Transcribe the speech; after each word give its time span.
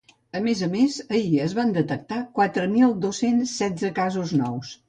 A 0.37 0.39
més 0.45 0.63
a 0.67 0.69
més, 0.71 0.95
ahir 1.17 1.41
es 1.49 1.53
van 1.59 1.75
detectar 1.77 2.19
quatre 2.39 2.67
mil 2.75 2.99
dos-cents 3.07 3.55
setze 3.63 3.97
casos 4.01 4.39
nous. 4.45 4.77